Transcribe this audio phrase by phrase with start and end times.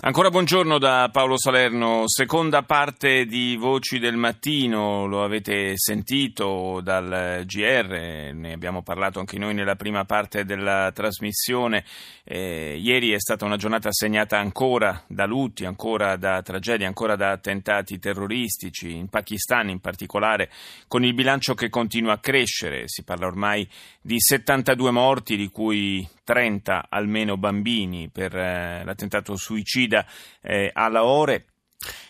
[0.00, 7.42] Ancora buongiorno da Paolo Salerno, seconda parte di Voci del Mattino, lo avete sentito dal
[7.44, 11.84] GR, ne abbiamo parlato anche noi nella prima parte della trasmissione.
[12.22, 17.32] Eh, ieri è stata una giornata segnata ancora da lutti, ancora da tragedie, ancora da
[17.32, 20.48] attentati terroristici, in Pakistan in particolare,
[20.86, 22.84] con il bilancio che continua a crescere.
[22.86, 23.68] Si parla ormai
[24.00, 30.04] di 72 morti, di cui 30 almeno bambini per eh, l'attentato suicida
[30.42, 31.46] eh, a Lahore.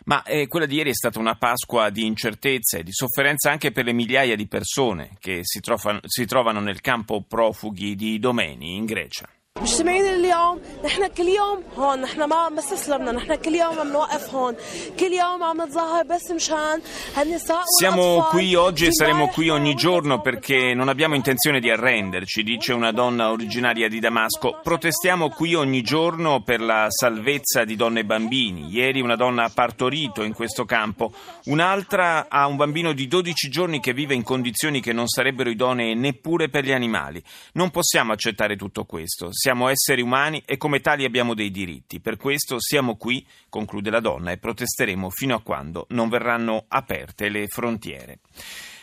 [0.06, 3.70] Ma eh, quella di ieri è stata una Pasqua di incertezza e di sofferenza anche
[3.70, 8.74] per le migliaia di persone che si, trovano, si trovano nel campo profughi di Domeni
[8.74, 9.28] in Grecia.
[9.67, 14.35] مجتمعين اليوم نحن كل يوم هون نحن ما ما استسلمنا نحن كل يوم عم نوقف
[14.35, 14.55] هون
[14.99, 16.81] كل يوم عم نتظاهر بس مشان
[17.15, 22.41] هالنساء Siamo qui oggi e saremo qui ogni giorno perché non abbiamo intenzione di arrenderci,
[22.41, 24.59] dice una donna originaria di Damasco.
[24.63, 28.69] Protestiamo qui ogni giorno per la salvezza di donne e bambini.
[28.69, 31.13] Ieri una donna ha partorito in questo campo,
[31.45, 35.93] un'altra ha un bambino di 12 giorni che vive in condizioni che non sarebbero idonee
[35.93, 37.21] neppure per gli animali.
[37.53, 42.00] Non possiamo accettare tutto questo siamo esseri umani e come tali abbiamo dei diritti.
[42.00, 47.28] Per questo siamo qui, conclude la donna, e protesteremo fino a quando non verranno aperte
[47.30, 48.20] le frontiere.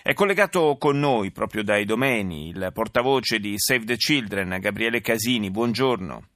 [0.03, 5.49] È collegato con noi proprio dai domeni il portavoce di Save the Children, Gabriele Casini.
[5.49, 6.27] Buongiorno.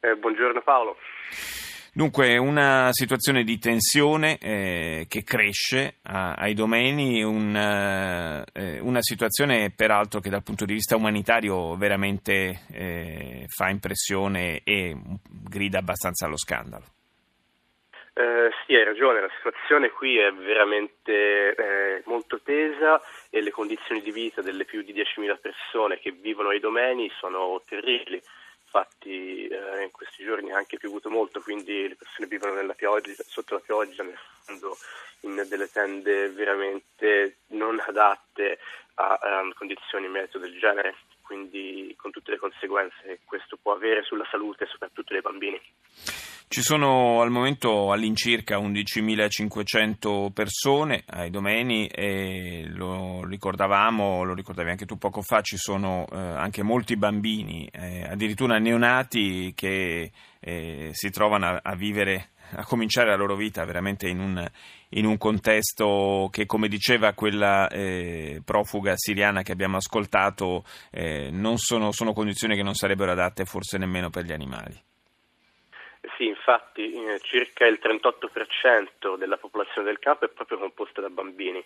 [0.00, 0.96] Eh, buongiorno Paolo.
[1.94, 9.70] Dunque, una situazione di tensione eh, che cresce a, ai domeni, un, eh, una situazione
[9.76, 14.96] peraltro che dal punto di vista umanitario veramente eh, fa impressione e
[15.28, 16.84] grida abbastanza allo scandalo.
[18.14, 24.00] Eh, sì, hai ragione, la situazione qui è veramente eh, molto tesa e le condizioni
[24.00, 28.18] di vita delle più di 10.000 persone che vivono ai domeni sono terribili
[28.72, 33.12] infatti eh, in questi giorni ha anche piovuto molto, quindi le persone vivono nella pioggia,
[33.26, 34.76] sotto la pioggia, nel fondo,
[35.20, 38.58] in delle tende veramente non adatte
[38.94, 44.02] a, a condizioni meteo del genere, quindi con tutte le conseguenze che questo può avere
[44.02, 45.60] sulla salute soprattutto dei bambini.
[46.52, 54.84] Ci sono al momento all'incirca 11.500 persone ai domeni e lo ricordavamo, lo ricordavi anche
[54.84, 61.08] tu poco fa, ci sono eh, anche molti bambini, eh, addirittura neonati che eh, si
[61.08, 64.46] trovano a, a, vivere, a cominciare la loro vita veramente in un,
[64.90, 71.92] in un contesto che, come diceva quella eh, profuga siriana che abbiamo ascoltato, eh, sono,
[71.92, 74.78] sono condizioni che non sarebbero adatte forse nemmeno per gli animali.
[76.44, 81.64] Infatti eh, circa il 38% della popolazione del campo è proprio composta da bambini,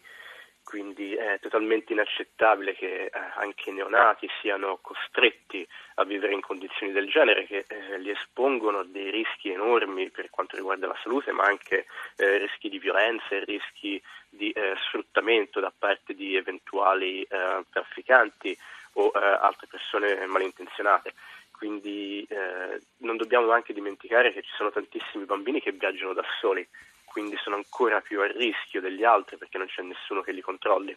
[0.62, 6.92] quindi è totalmente inaccettabile che eh, anche i neonati siano costretti a vivere in condizioni
[6.92, 11.32] del genere che eh, li espongono a dei rischi enormi per quanto riguarda la salute,
[11.32, 11.86] ma anche
[12.16, 18.54] eh, rischi di violenza e rischi di eh, sfruttamento da parte di eventuali eh, trafficanti
[18.98, 21.12] o altre persone malintenzionate
[21.56, 26.66] quindi eh, non dobbiamo anche dimenticare che ci sono tantissimi bambini che viaggiano da soli,
[27.04, 30.96] quindi sono ancora più a rischio degli altri perché non c'è nessuno che li controlli.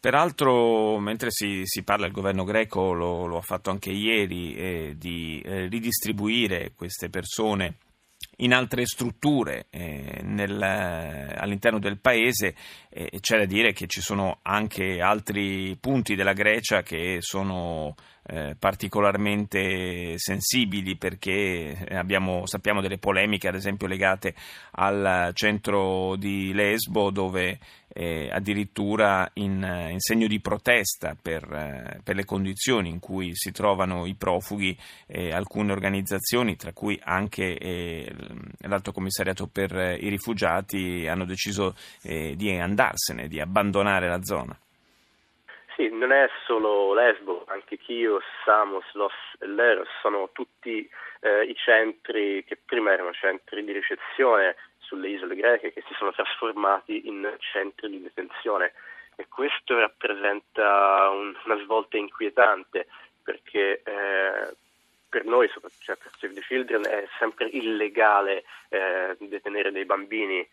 [0.00, 4.94] Peraltro, mentre si, si, parla, il governo greco lo, lo ha fatto anche ieri, eh,
[4.96, 7.76] di eh, ridistribuire queste persone
[8.40, 12.54] in altre strutture eh, nel, all'interno del paese
[12.88, 17.94] eh, c'è da dire che ci sono anche altri punti della Grecia che sono
[18.26, 24.34] eh, particolarmente sensibili perché abbiamo, sappiamo delle polemiche ad esempio legate
[24.72, 27.58] al centro di Lesbo dove
[27.92, 33.52] eh, addirittura in, in, segno di protesta per, eh, per, le condizioni in cui si
[33.52, 38.12] trovano i profughi eh, alcune organizzazioni tra cui anche eh,
[38.60, 44.56] l'Alto Commissariato per i rifugiati hanno deciso eh, di andarsene, di abbandonare la zona.
[45.76, 50.86] Sì, non è solo Lesbo, anche Chios, Samos, Los Leros sono tutti
[51.20, 54.56] eh, i centri che prima erano centri di ricezione
[54.90, 58.72] sulle isole greche che si sono trasformati in centri di detenzione.
[59.14, 62.88] E questo rappresenta un, una svolta inquietante
[63.22, 64.56] perché eh,
[65.08, 65.48] per noi,
[65.78, 70.46] cioè per Save the Children, è sempre illegale eh, detenere dei bambini.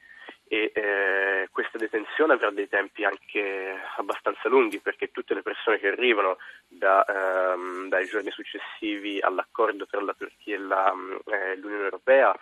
[0.50, 5.88] E eh, questa detenzione avrà dei tempi anche abbastanza lunghi perché tutte le persone che
[5.88, 6.38] arrivano
[6.68, 10.94] da, ehm, dai giorni successivi all'accordo tra la Turchia e la,
[11.26, 12.34] eh, l'Unione Europea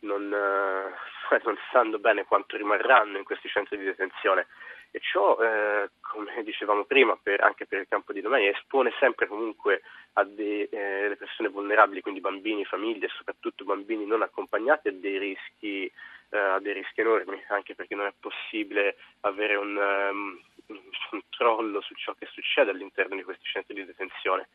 [0.00, 0.32] non,
[1.44, 4.46] non sanno bene quanto rimarranno in questi centri di detenzione
[4.90, 9.26] e ciò, eh, come dicevamo prima, per, anche per il campo di domani, espone sempre
[9.26, 9.82] comunque
[10.14, 15.84] a delle eh, persone vulnerabili, quindi bambini, famiglie, soprattutto bambini non accompagnati, a dei rischi,
[15.84, 20.80] eh, dei rischi enormi, anche perché non è possibile avere un, um, un
[21.10, 24.48] controllo su ciò che succede all'interno di questi centri di detenzione.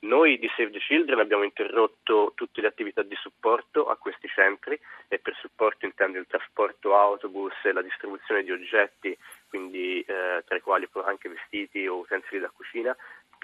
[0.00, 4.78] Noi di Save the Children abbiamo interrotto tutte le attività di supporto a questi centri
[5.08, 9.16] e per supporto intendo il trasporto autobus e la distribuzione di oggetti,
[9.48, 12.94] quindi eh, tra i quali anche vestiti o utensili da cucina,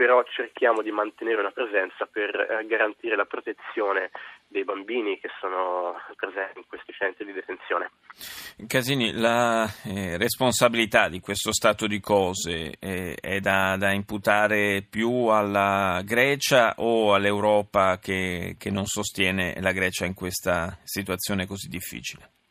[0.02, 4.10] però cerchiamo di mantenere una presenza per eh, garantire la protezione
[4.48, 7.92] dei bambini che sono presenti in questi centri di detenzione.
[8.66, 15.26] Casini, la eh, responsabilità di questo stato di cose eh, è da, da, imputare più
[15.26, 22.41] alla Grecia o all'Europa che, che non sostiene la Grecia in questa situazione così difficile?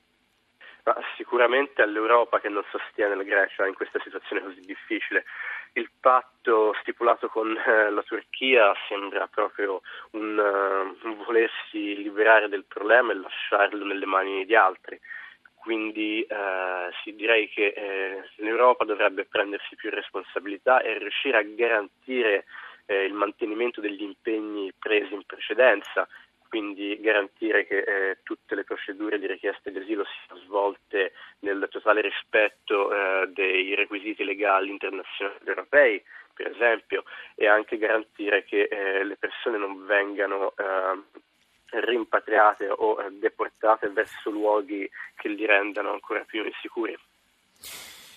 [1.41, 5.25] Sicuramente all'Europa che non sostiene la Grecia in questa situazione così difficile.
[5.73, 12.65] Il patto stipulato con eh, la Turchia sembra proprio un, uh, un, volersi liberare del
[12.65, 14.99] problema e lasciarlo nelle mani di altri.
[15.55, 22.45] Quindi eh, sì, direi che eh, l'Europa dovrebbe prendersi più responsabilità e riuscire a garantire
[22.85, 26.07] eh, il mantenimento degli impegni presi in precedenza
[26.51, 32.01] quindi garantire che eh, tutte le procedure di richiesta di asilo siano svolte nel totale
[32.01, 36.03] rispetto eh, dei requisiti legali internazionali europei,
[36.33, 37.05] per esempio,
[37.35, 41.05] e anche garantire che eh, le persone non vengano ehm,
[41.69, 46.97] rimpatriate o eh, deportate verso luoghi che li rendano ancora più insicuri.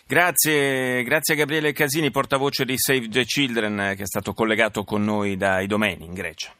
[0.08, 5.04] Grazie, grazie a Gabriele Casini, portavoce di Save the Children, che è stato collegato con
[5.04, 6.54] noi da Idomeni in Grecia.